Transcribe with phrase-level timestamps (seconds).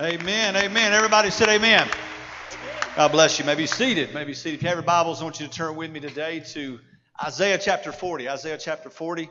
[0.00, 0.54] Amen.
[0.54, 0.92] Amen.
[0.92, 1.88] Everybody said amen.
[2.94, 3.44] God bless you.
[3.44, 4.14] Maybe seated.
[4.14, 4.58] Maybe seated.
[4.58, 6.78] If you have your Bibles, I want you to turn with me today to
[7.20, 8.30] Isaiah chapter 40.
[8.30, 9.24] Isaiah chapter 40.
[9.24, 9.28] I'm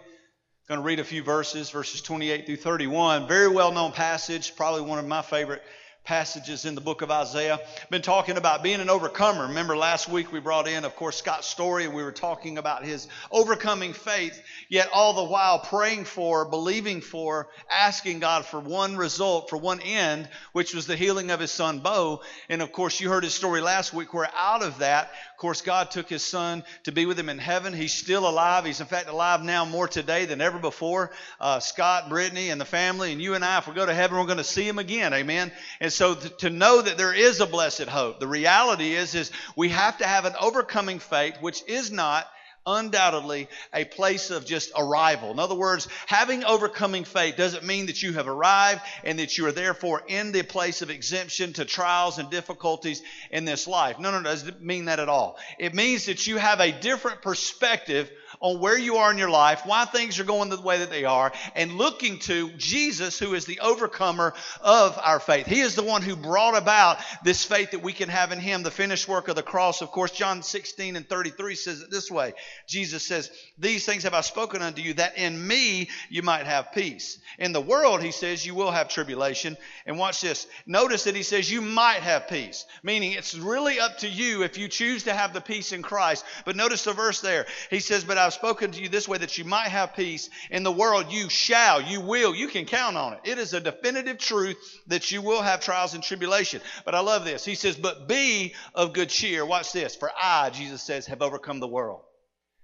[0.67, 3.29] going to read a few verses, verses 28 through 31.
[3.29, 5.61] Very well known passage, probably one of my favorite
[6.07, 7.59] passages in the book of Isaiah.
[7.89, 9.47] Been talking about being an overcomer.
[9.47, 12.85] Remember last week we brought in, of course, Scott's story, and we were talking about
[12.85, 18.95] his overcoming faith, yet all the while praying for, believing for, asking God for one
[18.95, 22.21] result, for one end, which was the healing of his son Bo.
[22.47, 25.61] And of course, you heard his story last week where out of that, of course,
[25.61, 27.71] God took his son to be with him in heaven.
[27.71, 28.65] He's still alive.
[28.65, 31.11] He's in fact alive now more today than ever before.
[31.39, 34.17] Uh, Scott, Brittany, and the family, and you and I, if we go to heaven,
[34.17, 35.13] we're going to see him again.
[35.13, 35.51] Amen.
[35.79, 38.19] And so to know that there is a blessed hope.
[38.19, 42.25] The reality is, is we have to have an overcoming faith, which is not
[42.67, 45.31] undoubtedly a place of just arrival.
[45.31, 49.47] In other words, having overcoming faith doesn't mean that you have arrived and that you
[49.47, 53.97] are therefore in the place of exemption to trials and difficulties in this life.
[53.97, 55.37] No, no, no, it doesn't mean that at all.
[55.57, 59.61] It means that you have a different perspective on where you are in your life,
[59.65, 63.45] why things are going the way that they are, and looking to Jesus, who is
[63.45, 65.45] the overcomer of our faith.
[65.45, 68.63] He is the one who brought about this faith that we can have in Him,
[68.63, 69.81] the finished work of the cross.
[69.81, 72.33] Of course, John 16 and 33 says it this way
[72.67, 76.71] Jesus says, These things have I spoken unto you, that in me you might have
[76.71, 77.19] peace.
[77.39, 79.57] In the world, He says, you will have tribulation.
[79.85, 80.47] And watch this.
[80.65, 84.57] Notice that He says, you might have peace, meaning it's really up to you if
[84.57, 86.25] you choose to have the peace in Christ.
[86.45, 87.45] But notice the verse there.
[87.69, 90.29] He says, But I've spoken to you this way that you might have peace.
[90.51, 93.21] In the world, you shall, you will, you can count on it.
[93.23, 96.59] It is a definitive truth that you will have trials and tribulation.
[96.83, 97.45] But I love this.
[97.45, 99.45] He says, But be of good cheer.
[99.45, 99.95] Watch this.
[99.95, 102.01] For I, Jesus says, have overcome the world.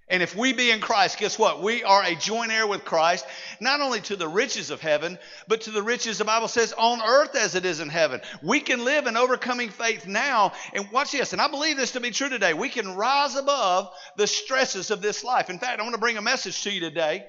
[0.09, 1.61] And if we be in Christ, guess what?
[1.61, 3.25] We are a joint heir with Christ,
[3.61, 7.01] not only to the riches of heaven, but to the riches, the Bible says, on
[7.01, 8.19] earth as it is in heaven.
[8.41, 10.51] We can live in overcoming faith now.
[10.73, 12.53] And watch this, and I believe this to be true today.
[12.53, 15.49] We can rise above the stresses of this life.
[15.49, 17.25] In fact, I want to bring a message to you today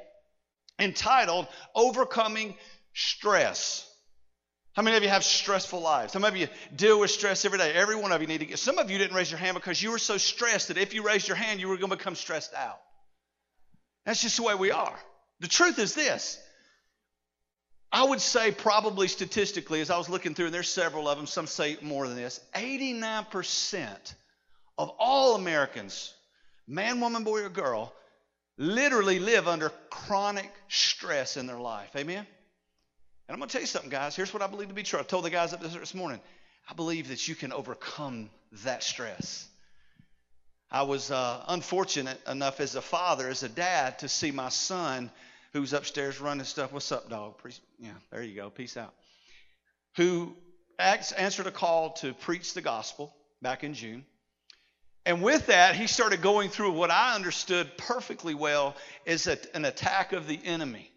[0.81, 1.47] entitled
[1.77, 2.57] Overcoming
[2.93, 3.89] Stress.
[4.75, 6.13] How many of you have stressful lives?
[6.13, 7.73] Some of you deal with stress every day.
[7.73, 8.59] Every one of you need to get.
[8.59, 11.05] Some of you didn't raise your hand because you were so stressed that if you
[11.05, 12.81] raised your hand, you were going to become stressed out.
[14.05, 14.99] That's just the way we are.
[15.41, 16.41] The truth is this.
[17.93, 21.29] I would say, probably statistically, as I was looking through, and there's several of them,
[21.29, 24.15] some say more than this 89%
[24.77, 26.13] of all Americans,
[26.67, 27.95] man, woman, boy, or girl,
[28.59, 31.91] literally live under chronic stress in their life.
[31.95, 32.27] Amen?
[33.29, 34.15] And I'm going to tell you something, guys.
[34.15, 35.01] Here's what I believe to be true.
[35.01, 36.21] I told the guys up there this morning.
[36.69, 38.31] I believe that you can overcome
[38.65, 39.49] that stress.
[40.71, 45.11] I was uh, unfortunate enough as a father, as a dad, to see my son,
[45.53, 46.73] who's upstairs running stuff.
[46.73, 47.35] What's up, dog?
[47.79, 48.51] Yeah, there you go.
[48.51, 48.93] Peace out.
[49.97, 50.37] Who
[50.79, 54.05] answered a call to preach the gospel back in June.
[55.07, 58.75] And with that, he started going through what I understood perfectly well
[59.05, 60.91] is an attack of the enemy.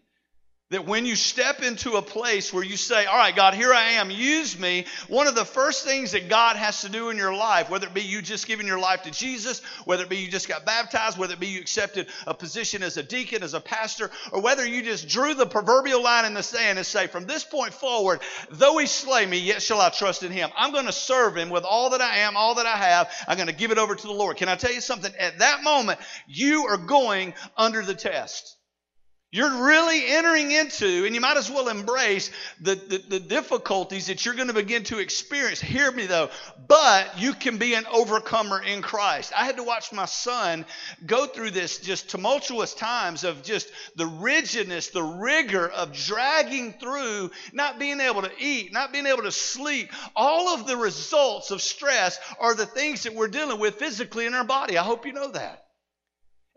[0.70, 3.92] That when you step into a place where you say, All right, God, here I
[3.92, 7.34] am, use me, one of the first things that God has to do in your
[7.34, 10.30] life, whether it be you just giving your life to Jesus, whether it be you
[10.30, 13.60] just got baptized, whether it be you accepted a position as a deacon, as a
[13.62, 17.24] pastor, or whether you just drew the proverbial line in the sand and say, From
[17.24, 18.20] this point forward,
[18.50, 20.50] though he slay me, yet shall I trust in him.
[20.54, 23.10] I'm going to serve him with all that I am, all that I have.
[23.26, 24.36] I'm going to give it over to the Lord.
[24.36, 25.14] Can I tell you something?
[25.18, 28.57] At that moment, you are going under the test.
[29.30, 32.30] You're really entering into, and you might as well embrace
[32.62, 35.60] the, the, the, difficulties that you're going to begin to experience.
[35.60, 36.30] Hear me though,
[36.66, 39.34] but you can be an overcomer in Christ.
[39.36, 40.64] I had to watch my son
[41.04, 47.30] go through this just tumultuous times of just the rigidness, the rigor of dragging through,
[47.52, 49.92] not being able to eat, not being able to sleep.
[50.16, 54.32] All of the results of stress are the things that we're dealing with physically in
[54.32, 54.78] our body.
[54.78, 55.67] I hope you know that.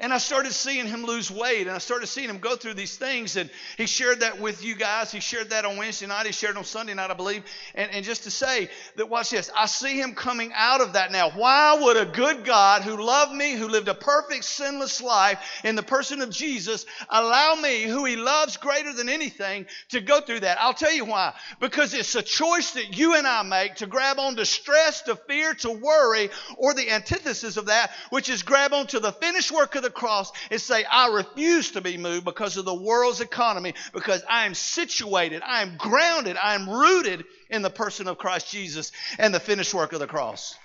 [0.01, 2.97] And I started seeing him lose weight and I started seeing him go through these
[2.97, 3.35] things.
[3.35, 5.11] And he shared that with you guys.
[5.11, 6.25] He shared that on Wednesday night.
[6.25, 7.43] He shared on Sunday night, I believe.
[7.75, 11.11] And, and just to say that, watch this, I see him coming out of that
[11.11, 11.29] now.
[11.29, 15.75] Why would a good God who loved me, who lived a perfect, sinless life in
[15.75, 20.39] the person of Jesus, allow me, who he loves greater than anything, to go through
[20.39, 20.57] that?
[20.59, 21.35] I'll tell you why.
[21.59, 25.15] Because it's a choice that you and I make to grab on to stress, to
[25.15, 29.51] fear, to worry, or the antithesis of that, which is grab on to the finished
[29.51, 33.21] work of the cross and say, I refuse to be moved because of the world's
[33.21, 38.17] economy, because I am situated, I am grounded, I am rooted in the person of
[38.17, 40.55] Christ Jesus and the finished work of the cross.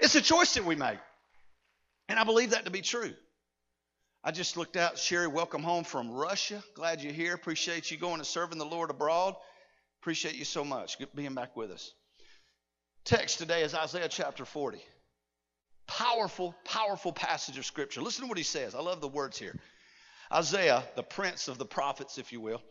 [0.00, 0.98] It's a choice that we make.
[2.08, 3.12] And I believe that to be true.
[4.22, 6.62] I just looked out, Sherry, welcome home from Russia.
[6.74, 7.34] Glad you're here.
[7.34, 9.34] Appreciate you going and serving the Lord abroad.
[10.02, 11.92] Appreciate you so much being back with us.
[13.04, 14.78] Text today is Isaiah chapter 40.
[15.90, 18.00] Powerful, powerful passage of scripture.
[18.00, 18.76] Listen to what he says.
[18.76, 19.58] I love the words here.
[20.32, 22.62] Isaiah, the prince of the prophets, if you will.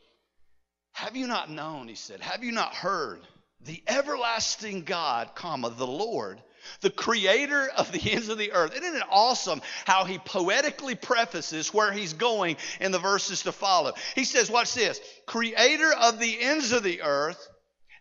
[0.93, 3.19] Have you not known, he said, have you not heard?
[3.61, 6.41] The everlasting God, comma, the Lord,
[6.79, 8.73] the creator of the ends of the earth.
[8.73, 13.93] Isn't it awesome how he poetically prefaces where he's going in the verses to follow?
[14.15, 17.49] He says, Watch this creator of the ends of the earth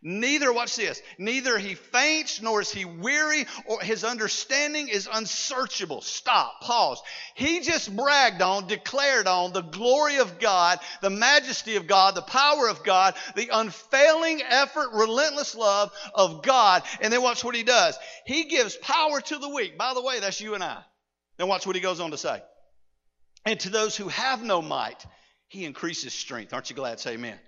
[0.01, 6.03] Neither, watch this, neither he faints nor is he weary or his understanding is unsearchable.
[6.03, 7.03] Stop, pause.
[7.35, 12.23] He just bragged on, declared on the glory of God, the majesty of God, the
[12.23, 16.85] power of God, the unfailing effort, relentless love of God.
[17.01, 17.99] And then watch what he does.
[18.25, 19.77] He gives power to the weak.
[19.77, 20.79] By the way, that's you and I.
[21.39, 22.41] Then watch what he goes on to say.
[23.45, 25.05] And to those who have no might,
[25.49, 26.53] he increases strength.
[26.53, 27.01] Aren't you glad?
[27.01, 27.39] Say amen.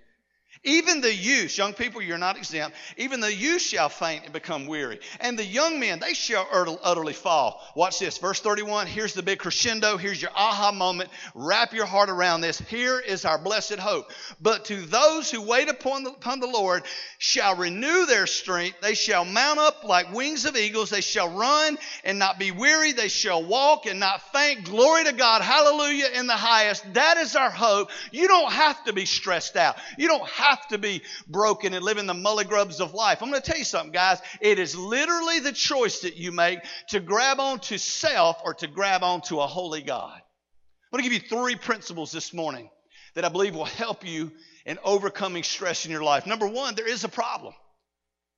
[0.63, 2.77] Even the youth, young people, you're not exempt.
[2.95, 4.99] Even the youth shall faint and become weary.
[5.19, 6.47] And the young men, they shall
[6.83, 7.59] utterly fall.
[7.75, 8.19] Watch this.
[8.19, 8.85] Verse 31.
[8.85, 9.97] Here's the big crescendo.
[9.97, 11.09] Here's your aha moment.
[11.33, 12.59] Wrap your heart around this.
[12.59, 14.11] Here is our blessed hope.
[14.39, 16.83] But to those who wait upon the, upon the Lord
[17.17, 18.81] shall renew their strength.
[18.81, 20.91] They shall mount up like wings of eagles.
[20.91, 22.91] They shall run and not be weary.
[22.91, 24.65] They shall walk and not faint.
[24.65, 25.41] Glory to God.
[25.41, 26.93] Hallelujah in the highest.
[26.93, 27.89] That is our hope.
[28.11, 29.77] You don't have to be stressed out.
[29.97, 33.21] You don't have have to be broken and live in the mully grubs of life.
[33.21, 34.21] I'm going to tell you something, guys.
[34.41, 36.59] It is literally the choice that you make
[36.89, 40.15] to grab onto self or to grab onto a holy God.
[40.15, 42.69] I'm going to give you three principles this morning
[43.15, 44.31] that I believe will help you
[44.65, 46.27] in overcoming stress in your life.
[46.27, 47.53] Number one, there is a problem.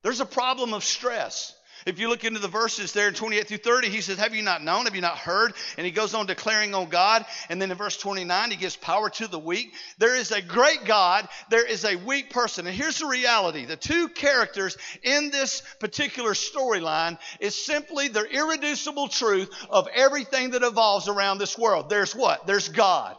[0.02, 1.54] There's a problem of stress.
[1.86, 4.42] If you look into the verses there in 28 through 30, he says, Have you
[4.42, 4.84] not known?
[4.84, 5.54] Have you not heard?
[5.76, 7.26] And he goes on declaring on God.
[7.48, 9.74] And then in verse 29, he gives power to the weak.
[9.98, 12.66] There is a great God, there is a weak person.
[12.66, 19.08] And here's the reality the two characters in this particular storyline is simply the irreducible
[19.08, 21.88] truth of everything that evolves around this world.
[21.88, 22.46] There's what?
[22.46, 23.16] There's God.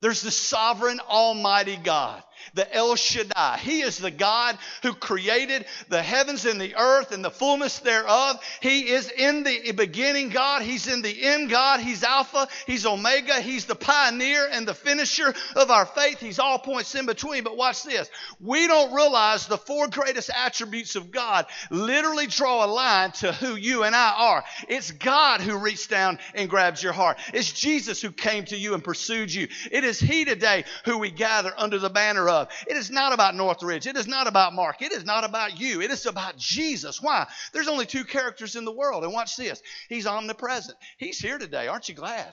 [0.00, 2.22] There's the sovereign, almighty God
[2.54, 3.58] the El Shaddai.
[3.58, 8.42] He is the God who created the heavens and the earth and the fullness thereof.
[8.60, 10.62] He is in the beginning God.
[10.62, 11.80] He's in the end God.
[11.80, 12.48] He's Alpha.
[12.66, 13.40] He's Omega.
[13.40, 16.20] He's the pioneer and the finisher of our faith.
[16.20, 17.44] He's all points in between.
[17.44, 18.10] But watch this.
[18.40, 23.54] We don't realize the four greatest attributes of God literally draw a line to who
[23.54, 24.44] you and I are.
[24.68, 27.18] It's God who reached down and grabs your heart.
[27.32, 29.48] It's Jesus who came to you and pursued you.
[29.70, 32.31] It is He today who we gather under the banner of.
[32.66, 33.86] It is not about Northridge.
[33.86, 34.82] It is not about Mark.
[34.82, 35.80] It is not about you.
[35.80, 37.00] It is about Jesus.
[37.00, 37.26] Why?
[37.52, 39.04] There's only two characters in the world.
[39.04, 39.62] And watch this.
[39.88, 40.76] He's omnipresent.
[40.98, 41.68] He's here today.
[41.68, 42.32] Aren't you glad?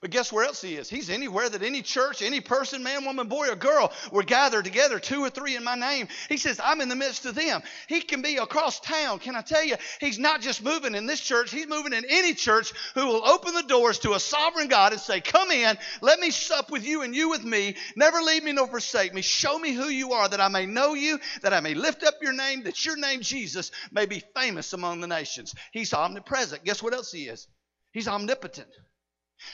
[0.00, 0.90] But guess where else he is?
[0.90, 5.00] He's anywhere that any church, any person, man, woman, boy, or girl were gathered together,
[5.00, 6.08] two or three in my name.
[6.28, 7.62] He says, I'm in the midst of them.
[7.88, 9.18] He can be across town.
[9.18, 9.76] Can I tell you?
[9.98, 13.54] He's not just moving in this church, he's moving in any church who will open
[13.54, 17.02] the doors to a sovereign God and say, Come in, let me sup with you
[17.02, 17.74] and you with me.
[17.96, 19.22] Never leave me nor forsake me.
[19.22, 22.14] Show me who you are, that I may know you, that I may lift up
[22.20, 25.54] your name, that your name, Jesus, may be famous among the nations.
[25.72, 26.64] He's omnipresent.
[26.64, 27.48] Guess what else he is?
[27.92, 28.68] He's omnipotent.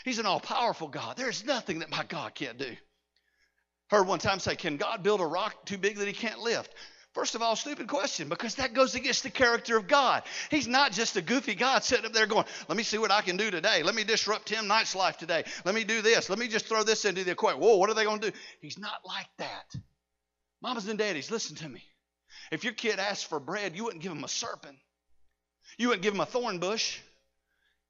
[0.04, 1.16] He's an all powerful God.
[1.16, 2.76] There's nothing that my God can't do.
[3.90, 6.74] Heard one time say, Can God build a rock too big that he can't lift?
[7.12, 10.24] First of all, stupid question because that goes against the character of God.
[10.50, 13.20] He's not just a goofy God sitting up there going, Let me see what I
[13.20, 13.82] can do today.
[13.82, 15.44] Let me disrupt Tim Knight's life today.
[15.64, 16.28] Let me do this.
[16.28, 17.60] Let me just throw this into the equation.
[17.60, 18.36] Whoa, what are they going to do?
[18.60, 19.74] He's not like that.
[20.60, 21.84] Mamas and daddies, listen to me.
[22.50, 24.78] If your kid asked for bread, you wouldn't give him a serpent,
[25.78, 26.98] you wouldn't give him a thorn bush.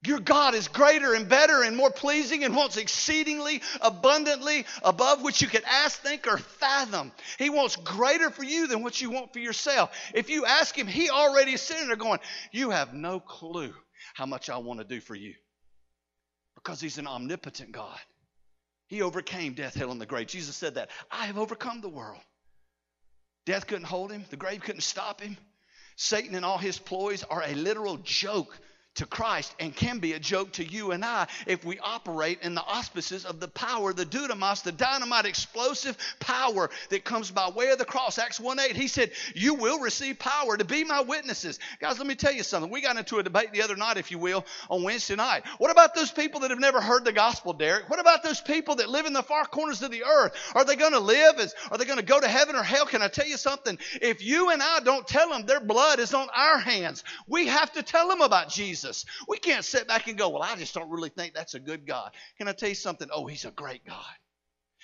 [0.03, 5.41] Your God is greater and better and more pleasing and wants exceedingly abundantly above which
[5.41, 7.11] you could ask, think, or fathom.
[7.39, 9.97] He wants greater for you than what you want for yourself.
[10.13, 12.19] If you ask Him, He already is sitting there going,
[12.51, 13.73] You have no clue
[14.13, 15.33] how much I want to do for you.
[16.55, 17.99] Because He's an omnipotent God.
[18.87, 20.27] He overcame death, hell, and the grave.
[20.27, 20.91] Jesus said that.
[21.09, 22.21] I have overcome the world.
[23.45, 25.37] Death couldn't hold him, the grave couldn't stop him.
[25.95, 28.59] Satan and all his ploys are a literal joke
[28.95, 32.55] to Christ and can be a joke to you and I if we operate in
[32.55, 37.69] the auspices of the power, the dunamis, the dynamite explosive power that comes by way
[37.69, 38.17] of the cross.
[38.17, 41.59] Acts 1 8, he said, You will receive power to be my witnesses.
[41.79, 42.71] Guys, let me tell you something.
[42.71, 45.43] We got into a debate the other night, if you will, on Wednesday night.
[45.57, 47.89] What about those people that have never heard the gospel, Derek?
[47.89, 50.33] What about those people that live in the far corners of the earth?
[50.55, 51.39] Are they going to live?
[51.39, 52.85] As, are they going to go to heaven or hell?
[52.85, 53.77] Can I tell you something?
[54.01, 57.03] If you and I don't tell them, their blood is on our hands.
[57.27, 58.84] We have to tell them about Jesus.
[58.85, 59.05] Jesus.
[59.27, 61.85] We can't sit back and go, well, I just don't really think that's a good
[61.85, 62.11] God.
[62.37, 63.07] Can I tell you something?
[63.11, 64.15] Oh, he's a great God.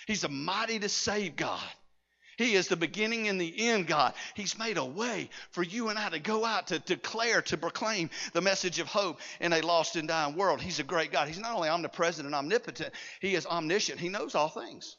[0.08, 1.62] He's a mighty to save God.
[2.38, 4.14] He is the beginning and the end, God.
[4.36, 8.10] He's made a way for you and I to go out to declare, to proclaim
[8.34, 10.60] the message of hope in a lost and dying world.
[10.60, 11.28] He's a great God.
[11.28, 14.00] He's not only omnipresent and omnipotent, He is omniscient.
[14.00, 14.98] He knows all things.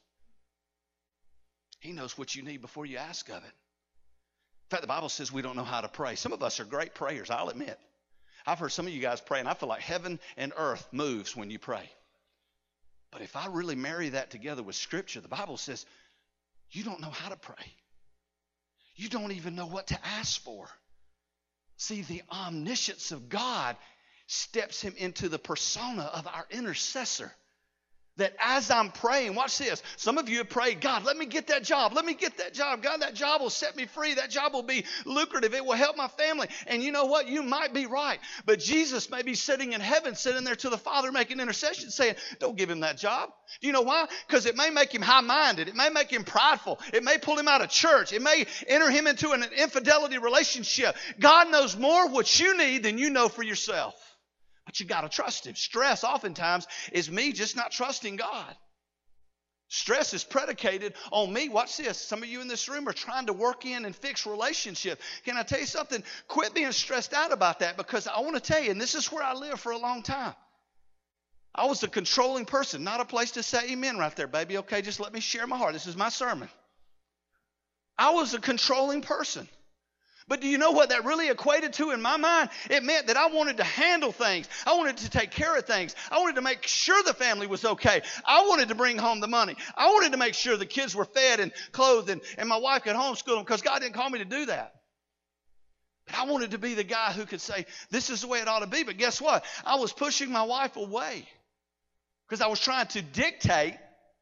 [1.81, 3.43] He knows what you need before you ask of it.
[3.43, 6.15] In fact, the Bible says we don't know how to pray.
[6.15, 7.77] Some of us are great prayers, I'll admit.
[8.47, 11.37] I've heard some of you guys pray, and I feel like heaven and earth moves
[11.37, 11.89] when you pray.
[13.11, 15.85] But if I really marry that together with Scripture, the Bible says
[16.71, 17.75] you don't know how to pray.
[18.97, 20.69] You don't even know what to ask for.
[21.77, 23.77] See, the omniscience of God
[24.27, 27.33] steps him into the persona of our intercessor
[28.17, 29.83] that as I'm praying, watch this.
[29.97, 31.95] Some of you have prayed, God, let me get that job.
[31.95, 32.83] Let me get that job.
[32.83, 34.15] God, that job will set me free.
[34.15, 35.55] That job will be lucrative.
[35.55, 36.49] It will help my family.
[36.67, 37.27] And you know what?
[37.29, 38.19] You might be right.
[38.45, 42.17] But Jesus may be sitting in heaven, sitting there to the Father, making intercession, saying,
[42.39, 43.31] Don't give him that job.
[43.61, 44.07] Do you know why?
[44.27, 45.69] Because it may make him high minded.
[45.69, 46.81] It may make him prideful.
[46.93, 48.13] It may pull him out of church.
[48.13, 50.97] It may enter him into an infidelity relationship.
[51.19, 53.95] God knows more what you need than you know for yourself.
[54.73, 55.55] But you got to trust Him.
[55.55, 58.57] Stress, oftentimes, is me just not trusting God.
[59.69, 61.51] Stress is predicated on me.
[61.51, 62.01] Watch this.
[62.01, 64.99] Some of you in this room are trying to work in and fix relationship.
[65.27, 66.03] Can I tell you something?
[66.27, 69.13] Quit being stressed out about that because I want to tell you, and this is
[69.13, 70.35] where I lived for a long time.
[71.55, 74.57] I was a controlling person, not a place to say amen right there, baby.
[74.57, 75.75] Okay, just let me share my heart.
[75.75, 76.49] This is my sermon.
[77.99, 79.47] I was a controlling person.
[80.29, 82.51] But do you know what that really equated to in my mind?
[82.71, 84.49] It meant that I wanted to handle things.
[84.67, 85.95] I wanted to take care of things.
[86.11, 88.03] I wanted to make sure the family was okay.
[88.25, 89.57] I wanted to bring home the money.
[89.77, 92.83] I wanted to make sure the kids were fed and clothed and, and my wife
[92.85, 94.75] could homeschool them because God didn't call me to do that.
[96.07, 98.49] But I wanted to be the guy who could say, this is the way it
[98.49, 98.83] ought to be.
[98.83, 99.45] But guess what?
[99.65, 101.27] I was pushing my wife away
[102.29, 103.77] because I was trying to dictate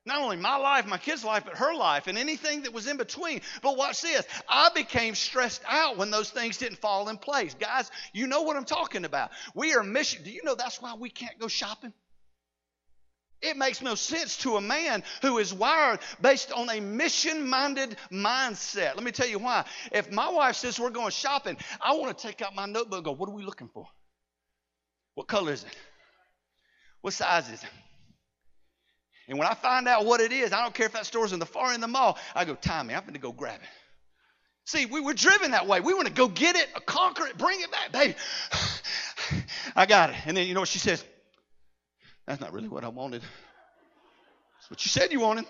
[0.07, 2.97] not only my life, my kids' life, but her life and anything that was in
[2.97, 3.43] between.
[3.63, 4.27] But watch this.
[4.49, 7.55] I became stressed out when those things didn't fall in place.
[7.55, 9.31] Guys, you know what I'm talking about.
[9.55, 10.25] We are mission.
[10.25, 11.93] Do you know that's why we can't go shopping?
[13.43, 17.97] It makes no sense to a man who is wired based on a mission minded
[18.11, 18.95] mindset.
[18.97, 19.65] Let me tell you why.
[19.93, 23.05] If my wife says we're going shopping, I want to take out my notebook and
[23.05, 23.87] go, What are we looking for?
[25.15, 25.77] What color is it?
[27.01, 27.71] What size is it?
[29.31, 31.39] And when I find out what it is, I don't care if that store's in
[31.39, 33.61] the far end of the mall, I go, time me, I'm going to go grab
[33.63, 33.69] it.
[34.65, 35.79] See, we were driven that way.
[35.79, 37.93] We want to go get it, conquer it, bring it back.
[37.93, 38.17] Baby,
[39.77, 40.17] I got it.
[40.27, 41.05] And then you know what she says?
[42.27, 43.23] That's not really what I wanted.
[43.23, 45.45] That's what you said you wanted.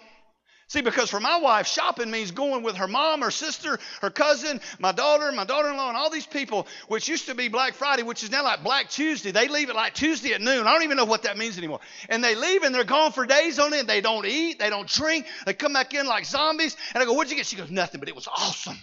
[0.70, 4.60] See, because for my wife, shopping means going with her mom, her sister, her cousin,
[4.78, 7.74] my daughter, my daughter in law, and all these people, which used to be Black
[7.74, 9.32] Friday, which is now like Black Tuesday.
[9.32, 10.68] They leave it like Tuesday at noon.
[10.68, 11.80] I don't even know what that means anymore.
[12.08, 13.88] And they leave and they're gone for days on end.
[13.88, 15.26] They don't eat, they don't drink.
[15.44, 16.76] They come back in like zombies.
[16.94, 17.46] And I go, What'd you get?
[17.46, 18.78] She goes, Nothing, but it was awesome.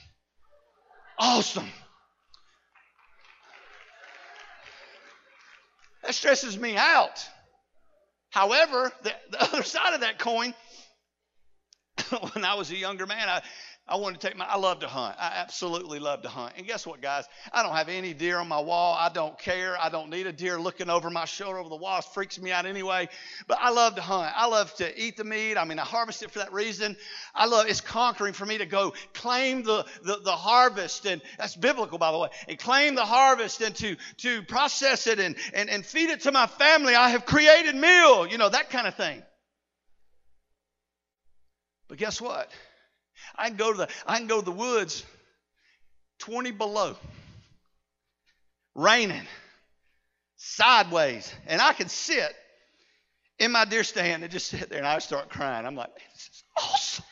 [1.18, 1.70] Awesome.
[6.04, 7.26] That stresses me out.
[8.30, 10.54] However, the, the other side of that coin,
[12.34, 13.42] when I was a younger man, I,
[13.90, 15.16] I wanted to take my, I love to hunt.
[15.18, 16.54] I absolutely love to hunt.
[16.58, 17.24] And guess what, guys?
[17.54, 18.98] I don't have any deer on my wall.
[19.00, 19.78] I don't care.
[19.80, 22.00] I don't need a deer looking over my shoulder over the wall.
[22.00, 23.08] It freaks me out anyway.
[23.48, 24.34] But I love to hunt.
[24.36, 25.56] I love to eat the meat.
[25.58, 26.98] I mean, I harvest it for that reason.
[27.34, 31.06] I love, it's conquering for me to go claim the, the, the harvest.
[31.06, 32.30] And that's biblical, by the way.
[32.50, 36.34] And claim the harvest and to, to process it and, and, and feed it to
[36.34, 36.94] my family.
[36.94, 39.24] I have created meal, you know, that kind of thing.
[41.88, 42.52] But guess what?
[43.36, 45.04] I can go to the I can go to the woods
[46.20, 46.96] 20 below.
[48.76, 49.26] Raining.
[50.36, 51.34] Sideways.
[51.48, 52.36] And I can sit
[53.40, 55.66] in my deer stand and just sit there and I start crying.
[55.66, 57.06] I'm like, this is awesome.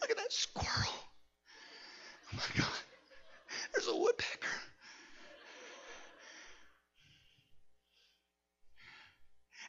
[0.00, 0.94] Look at that squirrel.
[2.32, 2.68] Oh my God.
[3.72, 4.48] There's a woodpecker.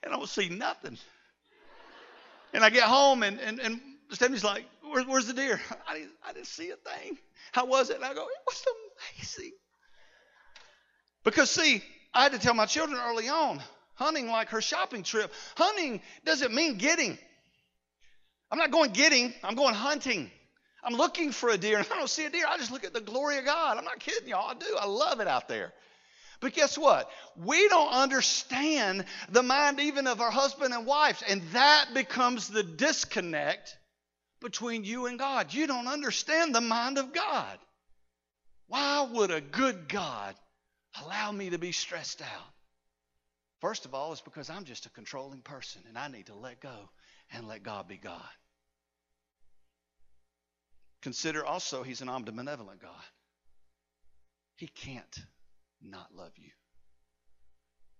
[0.03, 0.97] And I don't see nothing.
[2.55, 3.81] And I get home, and, and, and
[4.11, 5.59] Stephanie's like, Where, Where's the deer?
[5.89, 7.17] I didn't, I didn't see a thing.
[7.51, 7.97] How was it?
[7.97, 8.65] And I go, It was
[9.19, 9.51] amazing.
[11.25, 11.83] Because, see,
[12.13, 13.61] I had to tell my children early on
[13.95, 15.33] hunting like her shopping trip.
[15.57, 17.17] Hunting doesn't mean getting.
[18.51, 20.31] I'm not going getting, I'm going hunting.
[20.83, 22.45] I'm looking for a deer, and I don't see a deer.
[22.47, 23.77] I just look at the glory of God.
[23.77, 24.47] I'm not kidding y'all.
[24.47, 24.77] I do.
[24.79, 25.73] I love it out there.
[26.45, 27.09] But guess what?
[27.35, 32.61] We don't understand the mind even of our husband and wives, and that becomes the
[32.61, 33.75] disconnect
[34.41, 35.51] between you and God.
[35.55, 37.57] You don't understand the mind of God.
[38.67, 40.35] Why would a good God
[41.01, 42.53] allow me to be stressed out?
[43.59, 46.59] First of all, it's because I'm just a controlling person and I need to let
[46.59, 46.91] go
[47.31, 48.21] and let God be God.
[51.01, 53.03] Consider also he's an omnibenevolent God.
[54.57, 55.25] He can't
[55.85, 56.51] not love you.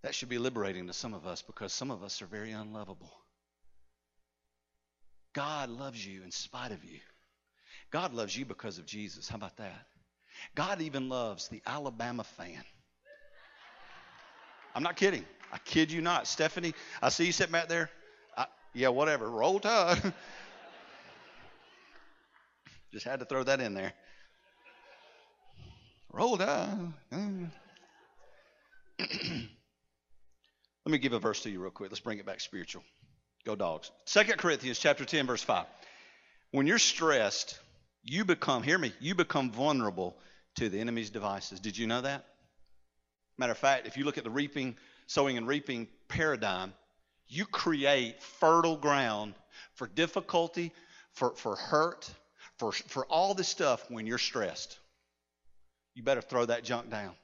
[0.02, 3.12] That should be liberating to some of us because some of us are very unlovable.
[5.34, 7.00] God loves you in spite of you.
[7.90, 9.28] God loves you because of Jesus.
[9.28, 9.86] How about that?
[10.54, 12.62] God even loves the Alabama fan.
[14.74, 15.24] I'm not kidding.
[15.52, 16.26] I kid you not.
[16.26, 17.90] Stephanie, I see you sitting back there.
[18.36, 19.30] I, yeah, whatever.
[19.30, 20.00] Roll Tide.
[22.92, 23.92] Just had to throw that in there.
[26.12, 26.92] Roll Tide.
[30.86, 31.90] Let me give a verse to you real quick.
[31.90, 32.82] Let's bring it back spiritual.
[33.44, 33.90] Go dogs.
[34.04, 35.66] Second Corinthians chapter 10, verse 5.
[36.52, 37.58] When you're stressed,
[38.02, 40.16] you become, hear me, you become vulnerable
[40.56, 41.60] to the enemy's devices.
[41.60, 42.24] Did you know that?
[43.38, 44.76] Matter of fact, if you look at the reaping,
[45.06, 46.72] sowing and reaping paradigm,
[47.28, 49.34] you create fertile ground
[49.74, 50.72] for difficulty,
[51.12, 52.08] for, for hurt,
[52.58, 54.78] for, for all this stuff when you're stressed.
[55.94, 57.14] You better throw that junk down.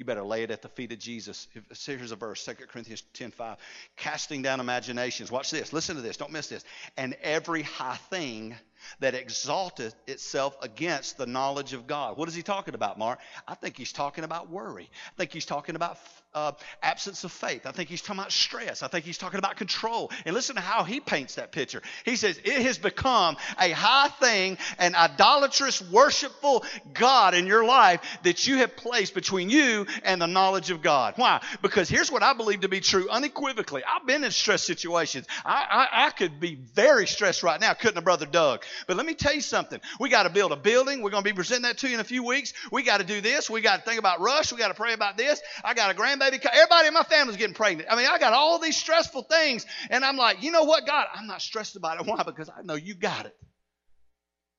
[0.00, 1.46] You better lay it at the feet of Jesus.
[1.84, 3.58] Here's a verse, 2 Corinthians 10 5.
[3.98, 5.30] Casting down imaginations.
[5.30, 5.74] Watch this.
[5.74, 6.16] Listen to this.
[6.16, 6.64] Don't miss this.
[6.96, 8.56] And every high thing
[9.00, 12.16] that exalteth itself against the knowledge of God.
[12.16, 13.18] What is he talking about, Mark?
[13.46, 14.90] I think he's talking about worry.
[15.06, 15.98] I think he's talking about
[16.34, 17.66] uh, absence of faith.
[17.66, 18.82] I think he's talking about stress.
[18.82, 20.10] I think he's talking about control.
[20.24, 21.82] And listen to how he paints that picture.
[22.04, 28.00] He says, It has become a high thing, an idolatrous, worshipful God in your life
[28.22, 31.14] that you have placed between you and the knowledge of God.
[31.16, 31.42] Why?
[31.62, 33.82] Because here's what I believe to be true unequivocally.
[33.84, 35.26] I've been in stress situations.
[35.44, 38.64] I, I, I could be very stressed right now, couldn't a brother Doug?
[38.86, 39.80] But let me tell you something.
[39.98, 41.02] We got to build a building.
[41.02, 42.52] We're going to be presenting that to you in a few weeks.
[42.70, 43.48] We got to do this.
[43.48, 44.52] We got to think about Rush.
[44.52, 45.40] We got to pray about this.
[45.64, 46.44] I got a grandbaby.
[46.44, 47.88] Everybody in my family's getting pregnant.
[47.90, 49.66] I mean, I got all these stressful things.
[49.90, 51.06] And I'm like, you know what, God?
[51.14, 52.06] I'm not stressed about it.
[52.10, 52.22] Why?
[52.24, 53.36] Because I know you got it.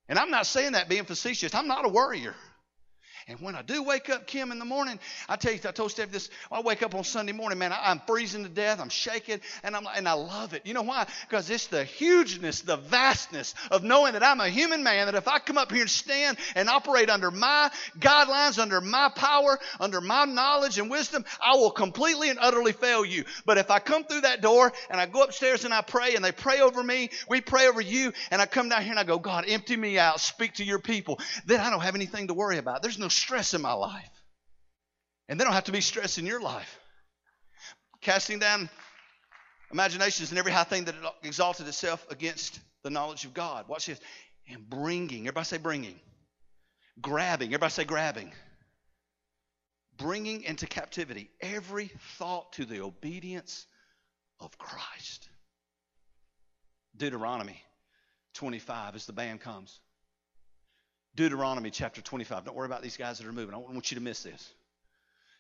[0.07, 1.55] And I'm not saying that being facetious.
[1.55, 2.35] I'm not a worrier.
[3.27, 4.99] And when I do wake up, Kim, in the morning,
[5.29, 6.29] I tell you, I told Steph this.
[6.51, 8.79] I wake up on Sunday morning, man, I, am freezing to death.
[8.79, 10.65] I'm shaking, and I'm and I love it.
[10.65, 11.07] You know why?
[11.27, 15.07] Because it's the hugeness, the vastness of knowing that I'm a human man.
[15.07, 19.09] That if I come up here and stand and operate under my guidelines, under my
[19.15, 23.25] power, under my knowledge and wisdom, I will completely and utterly fail you.
[23.45, 26.25] But if I come through that door and I go upstairs and I pray, and
[26.25, 29.03] they pray over me, we pray over you, and I come down here and I
[29.03, 31.19] go, God, empty me out, speak to your people.
[31.45, 32.81] Then I don't have anything to worry about.
[32.81, 34.09] There's no stress in my life.
[35.29, 36.79] And they don't have to be stress in your life.
[38.01, 38.69] Casting down
[39.71, 43.67] imaginations and every high thing that exalted itself against the knowledge of God.
[43.67, 43.99] Watch this.
[44.49, 45.99] And bringing, everybody say bringing.
[46.99, 48.31] Grabbing, everybody say grabbing.
[49.97, 53.65] Bringing into captivity every thought to the obedience
[54.39, 55.29] of Christ.
[56.97, 57.61] Deuteronomy
[58.33, 59.79] 25 as the band comes.
[61.15, 62.45] Deuteronomy chapter 25.
[62.45, 63.53] Don't worry about these guys that are moving.
[63.53, 64.53] I don't want you to miss this.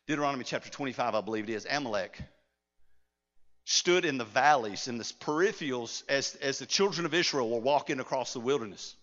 [0.07, 1.65] Deuteronomy chapter 25, I believe it is.
[1.69, 2.21] Amalek
[3.63, 7.99] stood in the valleys, in the peripherals, as, as the children of Israel were walking
[7.99, 8.95] across the wilderness.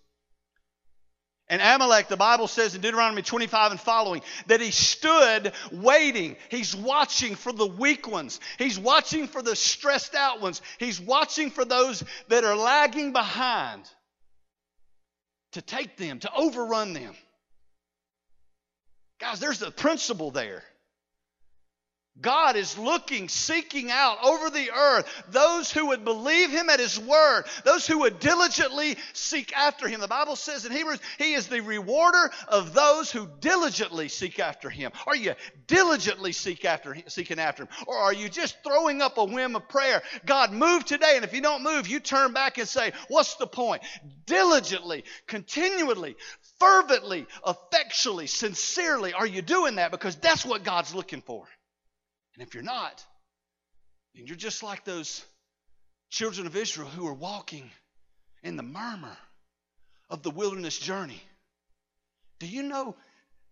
[1.50, 6.36] And Amalek, the Bible says in Deuteronomy 25 and following, that he stood waiting.
[6.50, 8.38] He's watching for the weak ones.
[8.58, 10.60] He's watching for the stressed out ones.
[10.78, 13.88] He's watching for those that are lagging behind
[15.52, 17.14] to take them, to overrun them.
[19.20, 20.62] Guys, there's a principle there.
[22.20, 26.98] God is looking, seeking out over the earth those who would believe Him at His
[26.98, 30.00] word, those who would diligently seek after Him.
[30.00, 34.68] The Bible says in Hebrews, He is the rewarder of those who diligently seek after
[34.68, 34.92] Him.
[35.06, 35.34] Are you
[35.66, 37.68] diligently seek after, seeking after Him?
[37.86, 40.02] Or are you just throwing up a whim of prayer?
[40.26, 43.46] God, move today, and if you don't move, you turn back and say, What's the
[43.46, 43.82] point?
[44.26, 46.16] Diligently, continually,
[46.58, 49.90] fervently, effectually, sincerely, are you doing that?
[49.90, 51.46] Because that's what God's looking for.
[52.38, 53.04] And if you're not,
[54.14, 55.24] then you're just like those
[56.08, 57.68] children of Israel who are walking
[58.44, 59.16] in the murmur
[60.08, 61.20] of the wilderness journey.
[62.38, 62.94] Do you know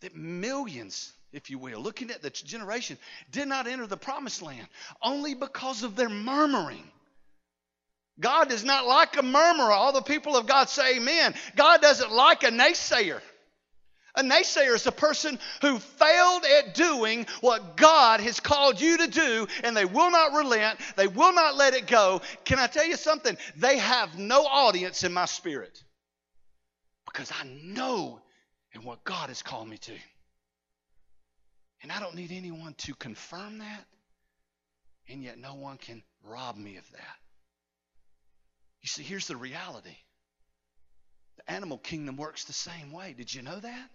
[0.02, 2.96] that millions, if you will, looking at the generation,
[3.32, 4.68] did not enter the promised land
[5.02, 6.88] only because of their murmuring?
[8.20, 9.72] God is not like a murmurer.
[9.72, 11.34] All the people of God say amen.
[11.56, 13.20] God doesn't like a naysayer.
[14.16, 19.06] A naysayer is a person who failed at doing what God has called you to
[19.08, 20.80] do, and they will not relent.
[20.96, 22.22] They will not let it go.
[22.46, 23.36] Can I tell you something?
[23.56, 25.82] They have no audience in my spirit
[27.04, 28.20] because I know
[28.74, 29.92] in what God has called me to.
[31.82, 33.84] And I don't need anyone to confirm that,
[35.08, 37.16] and yet no one can rob me of that.
[38.80, 39.96] You see, here's the reality
[41.36, 43.14] The animal kingdom works the same way.
[43.16, 43.90] Did you know that?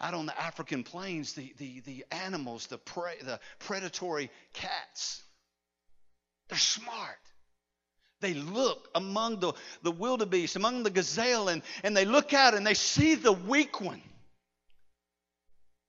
[0.00, 5.22] Out on the African plains, the, the, the animals, the, prey, the predatory cats,
[6.48, 7.18] they're smart.
[8.20, 12.66] They look among the, the wildebeest, among the gazelle, and, and they look out and
[12.66, 14.02] they see the weak one.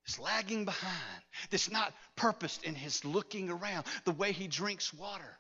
[0.06, 5.38] It's lagging behind, that's not purposed in his looking around, the way he drinks water.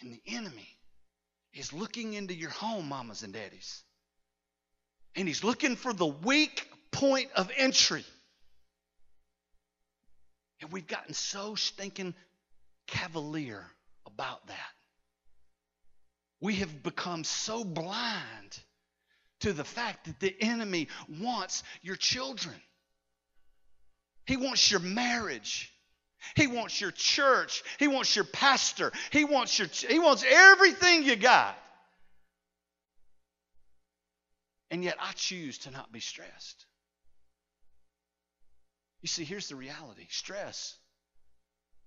[0.00, 0.68] And the enemy
[1.54, 3.82] is looking into your home, mamas and daddies.
[5.14, 8.04] And he's looking for the weak point of entry.
[10.60, 12.14] And we've gotten so stinking
[12.86, 13.66] cavalier
[14.06, 14.70] about that.
[16.40, 18.58] We have become so blind
[19.40, 20.88] to the fact that the enemy
[21.20, 22.54] wants your children.
[24.26, 25.72] He wants your marriage.
[26.36, 27.62] He wants your church.
[27.78, 28.92] He wants your pastor.
[29.10, 31.56] He wants your he wants everything you got.
[34.72, 36.64] And yet I choose to not be stressed.
[39.02, 40.06] You see, here's the reality.
[40.08, 40.76] Stress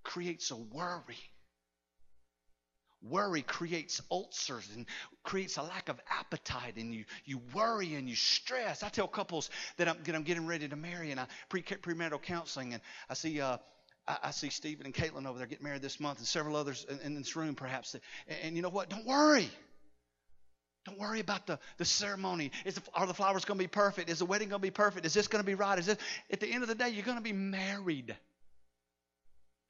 [0.04, 1.18] creates a worry.
[3.02, 4.86] Worry creates ulcers and
[5.24, 8.84] creates a lack of appetite, and you, you worry and you stress.
[8.84, 12.22] I tell couples that I'm, that I'm getting ready to marry, and I pre premarital
[12.22, 13.58] counseling, and I see uh,
[14.08, 17.00] I, see Stephen and Caitlin over there getting married this month, and several others in,
[17.00, 17.96] in this room, perhaps.
[18.44, 18.90] And, you know what?
[18.90, 19.50] Don't worry.
[20.86, 22.52] Don't worry about the, the ceremony.
[22.64, 24.10] Is the, are the flowers going to be perfect?
[24.10, 25.06] Is the wedding going to be perfect?
[25.06, 25.80] Is this going to be right?
[25.80, 25.98] Is this
[26.32, 28.16] at the end of the day you're going to be married?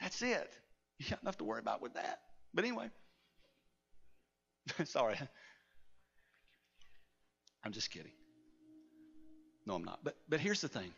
[0.01, 0.51] That's it.
[0.99, 2.19] You got enough to worry about with that.
[2.54, 2.89] But anyway.
[4.86, 5.17] Sorry.
[7.63, 8.12] I'm just kidding.
[9.65, 9.99] No, I'm not.
[10.04, 10.93] But but here's the thing.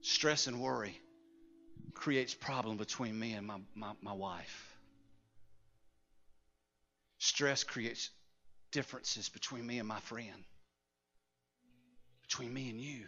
[0.00, 0.98] Stress and worry
[1.94, 4.71] creates problem between me and my, my, my wife.
[7.22, 8.10] Stress creates
[8.72, 10.44] differences between me and my friend.
[12.22, 13.04] Between me and you.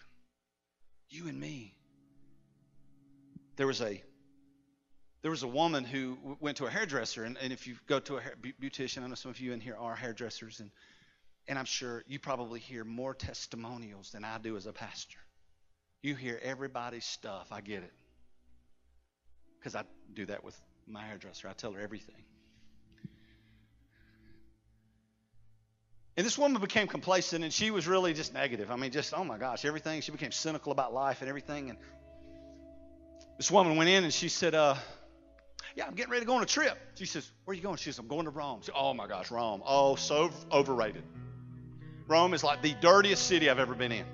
[1.10, 1.74] You and me.
[3.56, 4.00] There was a
[5.22, 8.18] there was a woman who went to a hairdresser, and, and if you go to
[8.18, 10.70] a hair, beautician, I know some of you in here are hairdressers, and
[11.48, 15.18] and I'm sure you probably hear more testimonials than I do as a pastor.
[16.02, 17.48] You hear everybody's stuff.
[17.50, 17.92] I get it.
[19.58, 21.48] Because I do that with my hairdresser.
[21.48, 22.24] I tell her everything.
[26.16, 28.70] And this woman became complacent and she was really just negative.
[28.70, 30.00] I mean, just, oh my gosh, everything.
[30.00, 31.70] She became cynical about life and everything.
[31.70, 31.78] And
[33.36, 34.76] this woman went in and she said, uh,
[35.74, 36.78] yeah, I'm getting ready to go on a trip.
[36.94, 37.76] She says, Where are you going?
[37.76, 38.60] She says, I'm going to Rome.
[38.62, 39.62] Said, oh my gosh, Rome.
[39.66, 41.02] Oh, so overrated.
[42.06, 44.04] Rome is like the dirtiest city I've ever been in.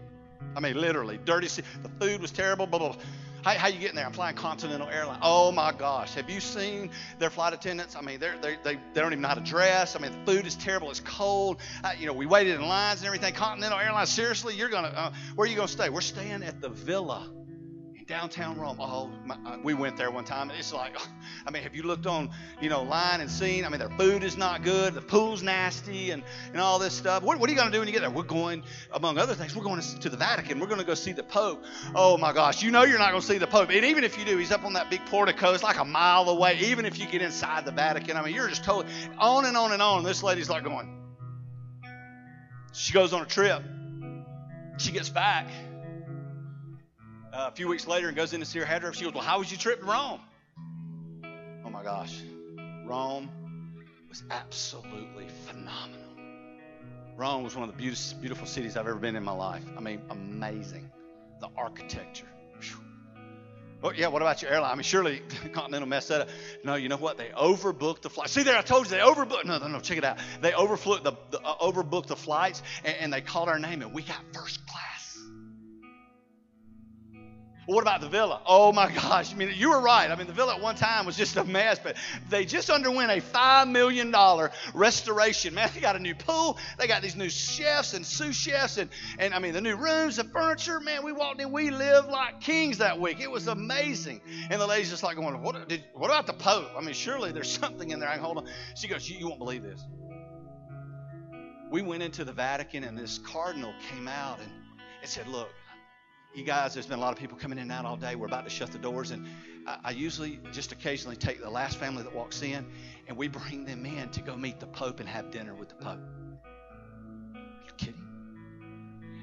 [0.57, 1.69] I mean, literally, dirty city.
[1.83, 3.03] The food was terrible, blah, blah, blah.
[3.43, 4.07] How, how you getting there?
[4.07, 5.21] I'm flying Continental Airlines.
[5.23, 6.15] Oh my gosh.
[6.15, 7.97] Have you seen their flight attendants?
[7.97, 8.57] I mean, they they,
[8.93, 9.97] they don't even know how to dress.
[9.97, 10.91] I mean, the food is terrible.
[10.91, 11.59] It's cold.
[11.83, 13.35] Uh, you know, we waited in lines and everything.
[13.35, 15.89] Continental Airlines, seriously, you're to, uh, where are you to stay?
[15.89, 17.29] We're staying at the Villa
[18.11, 18.77] downtown Rome.
[18.81, 20.51] Oh, my, uh, we went there one time.
[20.51, 20.97] It's like,
[21.47, 22.29] I mean, have you looked on,
[22.61, 23.65] you know, line and seen?
[23.65, 24.95] I mean, their food is not good.
[24.95, 27.23] The pool's nasty and, and all this stuff.
[27.23, 28.11] What, what are you going to do when you get there?
[28.11, 30.59] We're going, among other things, we're going to the Vatican.
[30.59, 31.65] We're going to go see the Pope.
[31.95, 32.65] Oh, my gosh.
[32.65, 33.71] You know you're not going to see the Pope.
[33.71, 35.55] And even if you do, he's up on that big portico.
[35.55, 36.59] It's like a mile away.
[36.63, 39.71] Even if you get inside the Vatican, I mean, you're just totally on and on
[39.71, 40.03] and on.
[40.03, 40.99] This lady's like going.
[42.73, 43.63] She goes on a trip.
[44.79, 45.47] She gets back
[47.33, 48.99] uh, a few weeks later and goes in to see her hairdresser.
[48.99, 50.21] She goes, Well, how was your trip to Rome?
[51.65, 52.21] Oh my gosh.
[52.85, 53.31] Rome
[54.09, 56.01] was absolutely phenomenal.
[57.17, 59.63] Rome was one of the beautiful, beautiful cities I've ever been in my life.
[59.77, 60.91] I mean, amazing.
[61.41, 62.27] The architecture.
[63.83, 64.73] Well, yeah, what about your airline?
[64.73, 66.29] I mean, surely Continental messed that up.
[66.65, 67.17] No, you know what?
[67.17, 68.29] They overbooked the flight.
[68.29, 69.47] See there, I told you they overbooked.
[69.47, 70.19] No, no, no, check it out.
[70.43, 73.95] They overflew the, the uh, overbooked the flights, and, and they called our name, and
[73.95, 75.00] we got first class.
[77.71, 78.43] What about the villa?
[78.47, 79.33] Oh my gosh.
[79.33, 80.11] I mean, you were right.
[80.11, 81.97] I mean, the villa at one time was just a mess, but
[82.29, 84.13] they just underwent a $5 million
[84.75, 85.55] restoration.
[85.55, 86.59] Man, they got a new pool.
[86.79, 90.17] They got these new chefs and sous chefs, and, and I mean, the new rooms,
[90.17, 90.81] the furniture.
[90.81, 93.21] Man, we walked in, we lived like kings that week.
[93.21, 94.21] It was amazing.
[94.51, 96.73] And the lady's just like going, What, did, what about the Pope?
[96.77, 98.49] I mean, surely there's something in there I can hold on.
[98.75, 99.87] She goes, You, you won't believe this.
[101.71, 104.51] We went into the Vatican, and this cardinal came out and,
[105.03, 105.51] and said, Look,
[106.35, 108.15] you guys, there's been a lot of people coming in and out all day.
[108.15, 109.27] We're about to shut the doors, and
[109.67, 112.67] I, I, usually just occasionally take the last family that walks in,
[113.09, 115.75] and we bring them in to go meet the Pope and have dinner with the
[115.77, 116.01] Pope.
[117.35, 118.07] You kidding?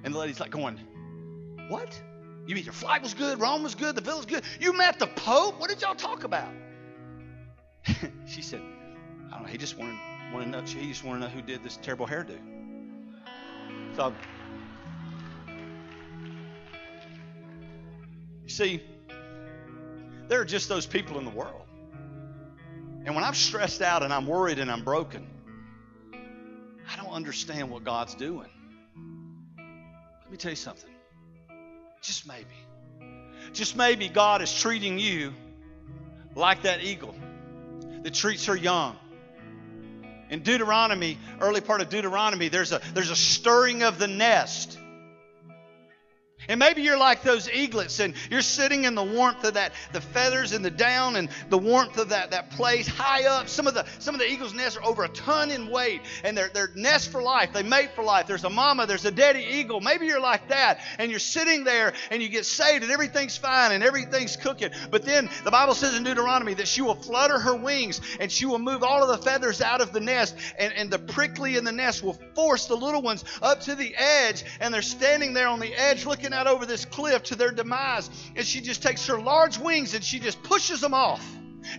[0.04, 0.80] And the lady's like going,
[1.70, 2.02] "What?
[2.46, 4.44] You mean your flight was good, Rome was good, the villa's good?
[4.60, 5.60] You met the Pope?
[5.60, 6.52] What did y'all talk about?"
[8.26, 8.62] she said,
[9.28, 9.50] "I don't know.
[9.50, 9.98] He just wanted
[10.34, 10.62] Want to know?
[10.62, 12.38] He just want to know who did this terrible hairdo.
[13.96, 14.14] So,
[18.48, 18.82] you see,
[20.30, 21.68] there are just those people in the world.
[23.04, 25.28] And when I'm stressed out and I'm worried and I'm broken,
[26.14, 28.48] I don't understand what God's doing.
[29.58, 30.90] Let me tell you something.
[32.02, 32.46] Just maybe.
[33.52, 35.34] Just maybe God is treating you
[36.34, 37.16] like that eagle
[38.04, 38.96] that treats her young.
[40.30, 44.80] In Deuteronomy, early part of Deuteronomy, there's a, there's a stirring of the nest.
[46.48, 50.02] And maybe you're like those eaglets and you're sitting in the warmth of that, the
[50.02, 53.50] feathers and the down and the warmth of that, that place high up.
[53.50, 56.38] Some of the some of the eagles' nests are over a ton in weight and
[56.38, 57.52] they're they're nest for life.
[57.54, 58.28] They mate for life.
[58.28, 59.82] There's a mama, there's a daddy eagle.
[59.82, 63.74] Maybe you're like that and you're sitting there and you get saved and everything's fine
[63.74, 64.72] and everything's cooking.
[64.90, 68.46] But then the Bible says in Deuteronomy that she will flutter her wings and she
[68.46, 71.64] will move all of the feathers out of the nest and, and the prickly in
[71.64, 75.48] the nest will force the little ones up to the edge and they're standing there
[75.48, 78.10] on the edge looking out over this cliff to their demise.
[78.36, 81.26] And she just takes her large wings and she just pushes them off.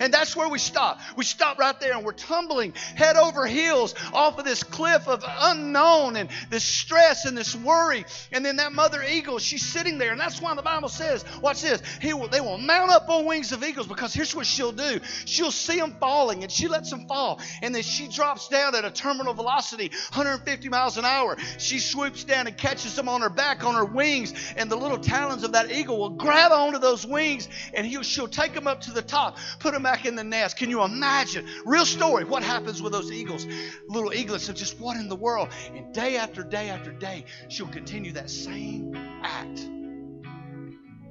[0.01, 1.01] And that's where we stop.
[1.17, 5.25] We stop right there and we're tumbling head over heels off of this cliff of
[5.27, 8.05] unknown and this stress and this worry.
[8.33, 10.13] And then that mother eagle, she's sitting there.
[10.13, 13.25] And that's why the Bible says, watch this, he will, they will mount up on
[13.25, 15.01] wings of eagles because here's what she'll do.
[15.25, 17.41] She'll see them falling and she lets them fall.
[17.63, 21.37] And then she drops down at a terminal velocity, 150 miles an hour.
[21.59, 24.35] She swoops down and catches them on her back, on her wings.
[24.57, 28.29] And the little talons of that eagle will grab onto those wings and he'll, she'll
[28.29, 30.57] take them up to the top, put them back in the nest.
[30.57, 31.47] Can you imagine?
[31.65, 32.25] Real story.
[32.25, 33.47] What happens with those eagles?
[33.87, 35.49] Little eaglets are just what in the world?
[35.75, 39.61] And day after day after day, she'll continue that same act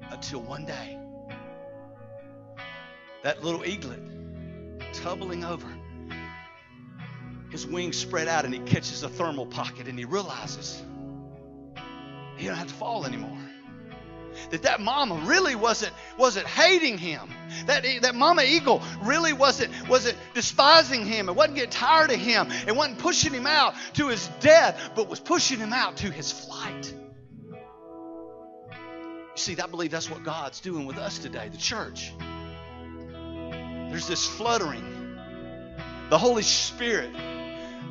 [0.09, 0.97] until one day,
[3.23, 4.01] that little eaglet
[4.93, 5.67] tumbling over,
[7.49, 10.83] his wings spread out, and he catches a thermal pocket, and he realizes
[12.37, 13.37] he don't have to fall anymore
[14.51, 17.29] that that mama really wasn't wasn't hating him.
[17.65, 22.47] That that mama eagle really wasn't wasn't despising him and wasn't getting tired of him
[22.67, 26.31] and wasn't pushing him out to his death but was pushing him out to his
[26.31, 26.93] flight.
[27.51, 32.13] You see i believe that's what god's doing with us today the church.
[33.89, 34.93] There's this fluttering.
[36.09, 37.11] The holy spirit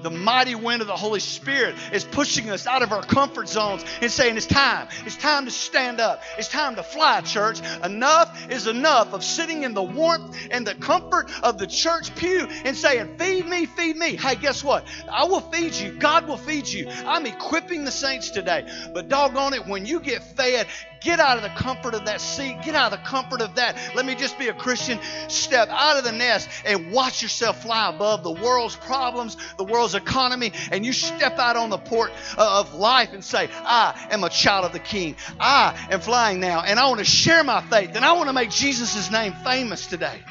[0.03, 3.85] the mighty wind of the Holy Spirit is pushing us out of our comfort zones
[4.01, 4.89] and saying, It's time.
[5.05, 6.23] It's time to stand up.
[6.39, 7.61] It's time to fly, church.
[7.83, 12.47] Enough is enough of sitting in the warmth and the comfort of the church pew
[12.65, 14.17] and saying, Feed me, feed me.
[14.17, 14.87] Hey, guess what?
[15.11, 15.93] I will feed you.
[15.93, 16.89] God will feed you.
[16.89, 18.69] I'm equipping the saints today.
[18.93, 20.67] But doggone it, when you get fed,
[21.01, 22.59] Get out of the comfort of that seat.
[22.63, 23.77] Get out of the comfort of that.
[23.95, 24.99] Let me just be a Christian.
[25.29, 29.95] Step out of the nest and watch yourself fly above the world's problems, the world's
[29.95, 34.31] economy, and you step out on the port of life and say, I am a
[34.31, 35.17] child of the King.
[35.39, 38.33] I am flying now, and I want to share my faith, and I want to
[38.33, 40.23] make Jesus' name famous today.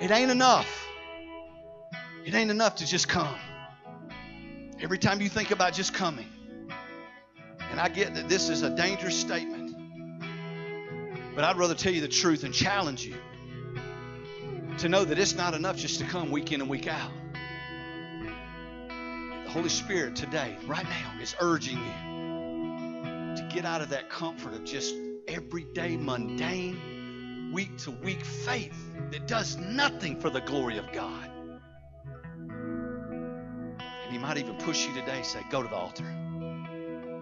[0.00, 0.86] It ain't enough.
[2.24, 3.34] It ain't enough to just come.
[4.80, 6.28] Every time you think about just coming,
[7.70, 9.76] and I get that this is a dangerous statement.
[11.34, 13.14] But I'd rather tell you the truth and challenge you
[14.78, 17.10] to know that it's not enough just to come week in and week out.
[19.44, 24.54] The Holy Spirit today, right now, is urging you to get out of that comfort
[24.54, 24.94] of just
[25.26, 28.76] everyday, mundane, week to week faith
[29.10, 31.30] that does nothing for the glory of God.
[32.50, 36.27] And He might even push you today, say, Go to the altar.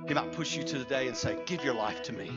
[0.06, 2.30] He might push you to the day and say, Give your life to me.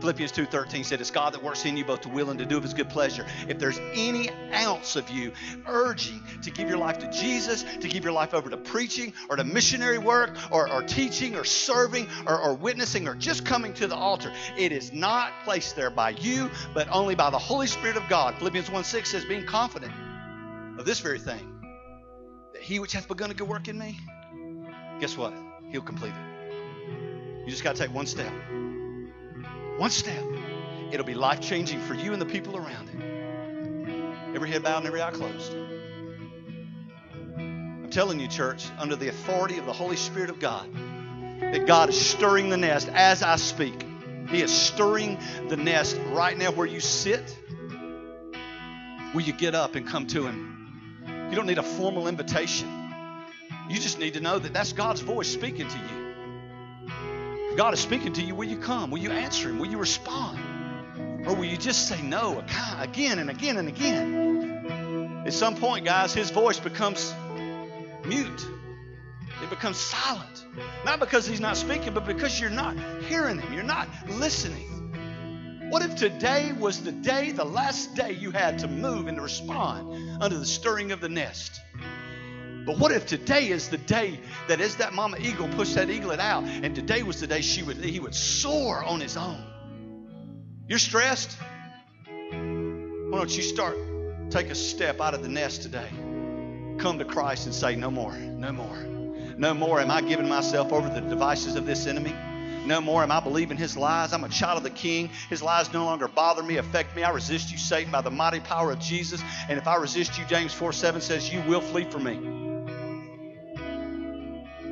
[0.00, 2.56] Philippians 2:13 said, "It's God that works in you both to will and to do
[2.56, 5.32] of His good pleasure." If there's any ounce of you
[5.66, 9.36] urging to give your life to Jesus, to give your life over to preaching or
[9.36, 13.86] to missionary work or, or teaching or serving or, or witnessing or just coming to
[13.86, 17.96] the altar, it is not placed there by you, but only by the Holy Spirit
[17.96, 18.34] of God.
[18.36, 19.92] Philippians 1:6 says, "Being confident
[20.78, 21.62] of this very thing,
[22.54, 24.00] that He which hath begun a good work in me,
[24.98, 25.34] guess what?
[25.70, 26.29] He'll complete it."
[27.44, 28.32] You just got to take one step.
[29.76, 30.22] One step.
[30.92, 34.34] It'll be life changing for you and the people around it.
[34.34, 35.52] Every head bowed and every eye closed.
[37.36, 40.68] I'm telling you, church, under the authority of the Holy Spirit of God,
[41.40, 43.84] that God is stirring the nest as I speak.
[44.28, 47.36] He is stirring the nest right now where you sit.
[49.14, 51.28] Will you get up and come to Him?
[51.30, 52.68] You don't need a formal invitation.
[53.68, 55.99] You just need to know that that's God's voice speaking to you.
[57.56, 58.90] God is speaking to you, will you come?
[58.90, 59.58] Will you answer Him?
[59.58, 60.38] Will you respond?
[61.26, 62.42] Or will you just say no
[62.78, 65.22] again and again and again?
[65.26, 67.12] At some point, guys, his voice becomes
[68.06, 68.46] mute.
[69.42, 70.46] It becomes silent.
[70.84, 73.52] Not because he's not speaking, but because you're not hearing him.
[73.52, 75.68] You're not listening.
[75.70, 79.22] What if today was the day, the last day you had to move and to
[79.22, 81.60] respond under the stirring of the nest?
[82.66, 86.20] But what if today is the day that as that mama eagle pushed that eaglet
[86.20, 89.42] out, and today was the day she would he would soar on his own?
[90.68, 91.36] You're stressed?
[92.06, 93.76] Why don't you start
[94.30, 95.88] take a step out of the nest today?
[96.78, 98.76] Come to Christ and say, No more, no more.
[99.36, 102.14] No more am I giving myself over to the devices of this enemy.
[102.66, 104.12] No more am I believing his lies.
[104.12, 105.08] I'm a child of the king.
[105.28, 107.02] His lies no longer bother me, affect me.
[107.02, 109.22] I resist you, Satan, by the mighty power of Jesus.
[109.48, 112.39] And if I resist you, James 4 7 says, You will flee from me.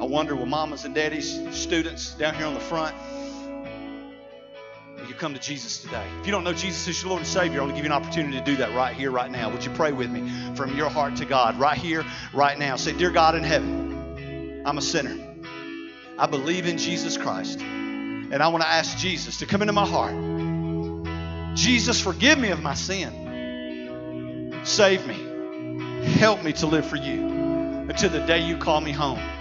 [0.09, 2.97] Wonder, will mamas and daddies, students down here on the front,
[4.97, 6.07] will you come to Jesus today?
[6.21, 7.93] If you don't know Jesus as your Lord and Savior, I want to give you
[7.95, 9.51] an opportunity to do that right here, right now.
[9.51, 12.77] Would you pray with me from your heart to God, right here, right now?
[12.77, 15.15] Say, Dear God in heaven, I'm a sinner.
[16.19, 17.61] I believe in Jesus Christ.
[17.61, 20.15] And I want to ask Jesus to come into my heart.
[21.55, 24.61] Jesus, forgive me of my sin.
[24.65, 26.07] Save me.
[26.13, 27.27] Help me to live for you
[27.89, 29.38] until the day you call me home.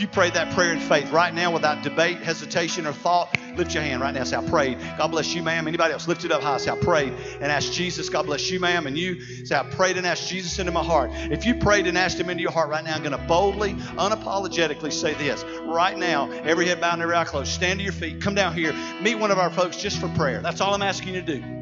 [0.00, 3.74] If you prayed that prayer in faith right now without debate, hesitation, or thought, lift
[3.74, 4.24] your hand right now.
[4.24, 4.78] Say, I prayed.
[4.96, 5.68] God bless you, ma'am.
[5.68, 6.08] Anybody else?
[6.08, 6.56] Lift it up high.
[6.56, 8.08] Say, I prayed and asked Jesus.
[8.08, 8.86] God bless you, ma'am.
[8.86, 11.10] And you say, I prayed and asked Jesus into my heart.
[11.12, 13.74] If you prayed and asked him into your heart right now, I'm going to boldly,
[13.74, 15.44] unapologetically say this.
[15.64, 17.52] Right now, every head bowed and every eye closed.
[17.52, 18.22] Stand to your feet.
[18.22, 18.72] Come down here.
[19.02, 20.40] Meet one of our folks just for prayer.
[20.40, 21.59] That's all I'm asking you to do.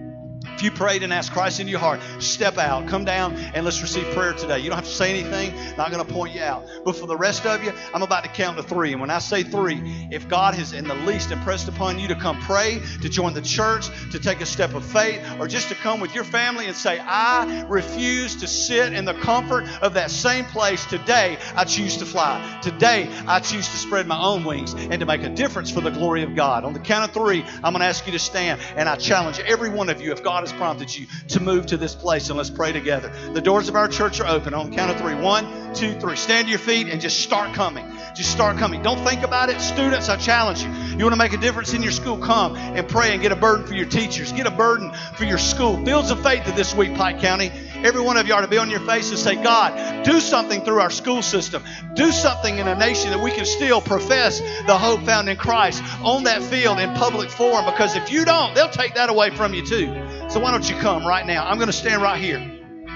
[0.58, 3.80] If you prayed and asked Christ into your heart, step out, come down, and let's
[3.80, 4.58] receive prayer today.
[4.58, 6.66] You don't have to say anything, not going to point you out.
[6.84, 8.90] But for the rest of you, I'm about to count to three.
[8.90, 12.16] And when I say three, if God has in the least impressed upon you to
[12.16, 15.76] come pray, to join the church, to take a step of faith, or just to
[15.76, 20.10] come with your family and say, I refuse to sit in the comfort of that
[20.10, 22.58] same place, today I choose to fly.
[22.62, 25.90] Today I choose to spread my own wings and to make a difference for the
[25.90, 26.64] glory of God.
[26.64, 29.38] On the count of three, I'm going to ask you to stand, and I challenge
[29.38, 32.36] every one of you, if God has prompted you to move to this place, and
[32.36, 33.12] let's pray together.
[33.32, 34.54] The doors of our church are open.
[34.54, 35.14] On count of three.
[35.14, 36.16] One, two, three.
[36.16, 37.84] Stand to your feet and just start coming.
[38.14, 38.82] Just start coming.
[38.82, 39.60] Don't think about it.
[39.60, 40.70] Students, I challenge you.
[40.96, 42.18] You want to make a difference in your school?
[42.18, 44.32] Come and pray and get a burden for your teachers.
[44.32, 45.84] Get a burden for your school.
[45.84, 47.52] Fields of faith this week, Pike County.
[47.84, 50.62] Every one of you ought to be on your face and say, God, do something
[50.62, 51.62] through our school system.
[51.94, 55.82] Do something in a nation that we can still profess the hope found in Christ
[56.02, 57.66] on that field in public forum.
[57.66, 60.07] Because if you don't, they'll take that away from you too.
[60.28, 61.46] So why don't you come right now?
[61.46, 62.38] I'm going to stand right here.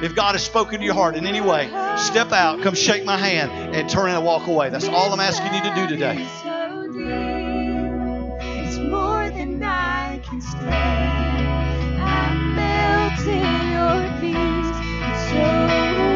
[0.03, 1.67] If God has spoken to your heart in any way,
[1.97, 4.69] step out, come shake my hand, and turn and walk away.
[4.69, 6.27] That's all I'm asking you to do today.
[8.65, 11.23] It's more than I can stand.
[12.57, 14.03] Melting your.
[15.05, 16.12] It's so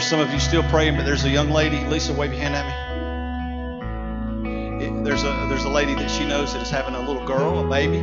[0.00, 1.78] there's some of you still praying, but there's a young lady.
[1.84, 2.72] Lisa, wave your hand at me.
[4.86, 7.58] It- There's a there's a lady that she knows that is having a little girl,
[7.58, 7.98] a baby.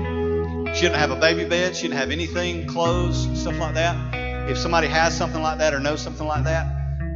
[0.75, 1.75] She didn't have a baby bed.
[1.75, 3.95] She didn't have anything, clothes, stuff like that.
[4.47, 6.67] If somebody has something like that or knows something like that,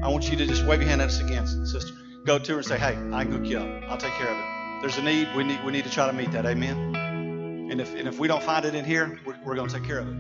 [0.02, 1.94] I want you to just wave your hand at us again, sister.
[2.26, 3.84] Go to her and say, "Hey, I can hook you up.
[3.88, 4.46] I'll take care of it.
[4.82, 5.28] There's a need.
[5.36, 6.48] We need we need to try to meet that.
[6.48, 9.76] Amen." And if and if we don't find it in here, we're, we're going to
[9.76, 10.16] take care of it.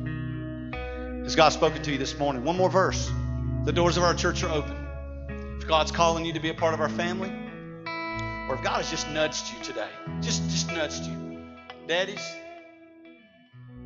[1.23, 2.43] Has God spoken to you this morning?
[2.43, 3.11] One more verse.
[3.64, 4.76] The doors of our church are open.
[5.59, 7.30] If God's calling you to be a part of our family,
[8.49, 9.89] or if God has just nudged you today,
[10.20, 11.45] just just nudged you,
[11.88, 12.26] daddies,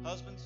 [0.01, 0.43] husbands,